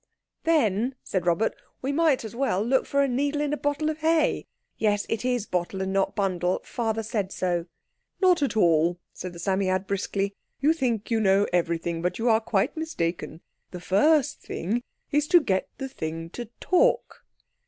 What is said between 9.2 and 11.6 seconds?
the Psammead briskly, "you think you know